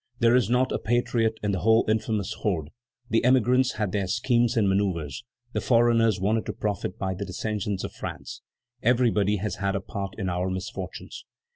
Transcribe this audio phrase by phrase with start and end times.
[0.17, 2.71] There is not a patriot in the whole infamous horde;
[3.11, 7.83] the emigrants had their schemes and manoeuvres; the foreigners wanted to profit by the dissensions
[7.83, 8.41] of France;
[8.81, 11.23] everybody has had a part in our misfortunes."